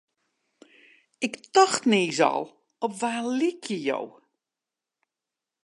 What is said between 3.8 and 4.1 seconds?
jo?